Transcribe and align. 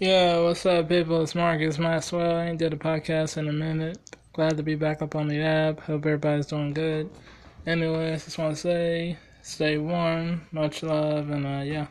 Yeah, 0.00 0.38
what's 0.42 0.64
up, 0.64 0.88
people? 0.88 1.22
It's 1.24 1.34
Marcus 1.34 1.76
Maxwell. 1.76 2.36
I 2.36 2.50
ain't 2.50 2.60
did 2.60 2.72
a 2.72 2.76
podcast 2.76 3.36
in 3.36 3.48
a 3.48 3.52
minute. 3.52 3.98
Glad 4.32 4.56
to 4.56 4.62
be 4.62 4.76
back 4.76 5.02
up 5.02 5.16
on 5.16 5.26
the 5.26 5.40
app. 5.40 5.80
Hope 5.80 6.06
everybody's 6.06 6.46
doing 6.46 6.72
good. 6.72 7.10
Anyways, 7.66 8.24
just 8.24 8.38
want 8.38 8.54
to 8.54 8.60
say, 8.62 9.16
stay 9.42 9.76
warm, 9.76 10.46
much 10.52 10.84
love, 10.84 11.30
and 11.30 11.44
uh, 11.44 11.64
yeah. 11.64 11.88